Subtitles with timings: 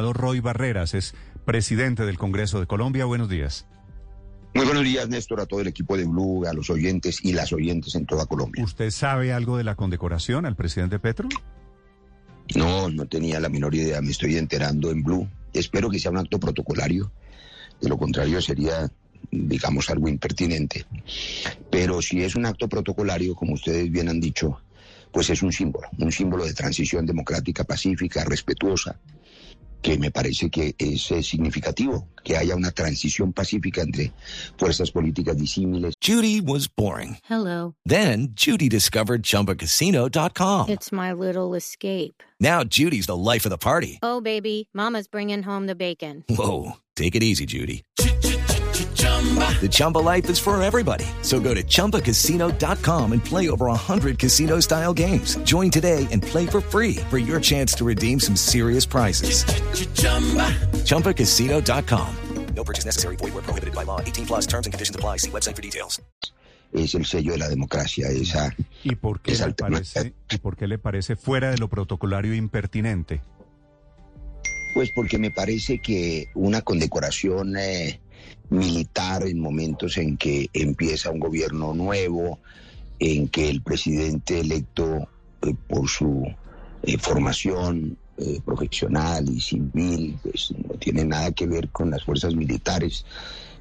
[0.00, 1.14] Roy Barreras es
[1.44, 3.04] presidente del Congreso de Colombia.
[3.04, 3.66] Buenos días.
[4.54, 7.52] Muy buenos días, Néstor, a todo el equipo de Blue, a los oyentes y las
[7.52, 8.64] oyentes en toda Colombia.
[8.64, 11.28] ¿Usted sabe algo de la condecoración al presidente Petro?
[12.56, 14.00] No, no tenía la menor idea.
[14.00, 15.28] Me estoy enterando en Blue.
[15.52, 17.12] Espero que sea un acto protocolario.
[17.80, 18.90] De lo contrario sería,
[19.30, 20.84] digamos, algo impertinente.
[21.70, 24.60] Pero si es un acto protocolario, como ustedes bien han dicho,
[25.12, 28.98] pues es un símbolo, un símbolo de transición democrática, pacífica, respetuosa,
[29.82, 34.12] que me parece que es eh, significativo que haya una transición pacífica entre
[34.58, 35.94] fuerzas políticas disímiles.
[36.00, 37.18] Judy was boring.
[37.28, 37.74] Hello.
[37.84, 40.68] Then Judy discovered ChumbaCasino.com.
[40.68, 42.22] It's my little escape.
[42.38, 43.98] Now Judy's the life of the party.
[44.02, 46.24] Oh, baby, Mama's bringing home the bacon.
[46.28, 47.82] Whoa, take it easy, Judy.
[49.60, 51.04] The Chumba life is for everybody.
[51.20, 55.36] So go to ChumbaCasino.com and play over 100 casino style games.
[55.44, 59.44] Join today and play for free for your chance to redeem some serious prizes.
[60.84, 62.16] ChumbaCasino.com.
[62.54, 63.16] No purchase necessary.
[63.16, 64.00] Void where prohibited by law.
[64.00, 65.18] 18 plus terms and conditions apply.
[65.18, 66.00] See website for details.
[66.72, 68.54] Es el sello de la democracia, esa.
[68.84, 72.32] ¿Y por qué, esa le parece, ¿y por qué le parece fuera de lo protocolario
[72.34, 73.22] impertinente?
[74.74, 78.00] Pues porque me parece que una condecoración eh,
[78.50, 82.38] militar en momentos en que empieza un gobierno nuevo,
[82.98, 85.08] en que el presidente electo
[85.42, 86.26] eh, por su
[86.82, 92.34] eh, formación eh, profesional y civil, pues no tiene nada que ver con las fuerzas
[92.34, 93.04] militares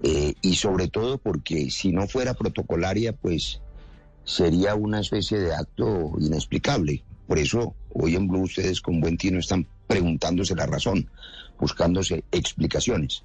[0.00, 3.60] y sobre todo porque si no fuera protocolaria, pues
[4.24, 7.02] sería una especie de acto inexplicable.
[7.26, 11.10] Por eso hoy en Blue ustedes con buen tino están preguntándose la razón,
[11.58, 13.24] buscándose explicaciones.